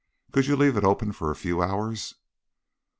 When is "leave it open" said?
0.55-1.11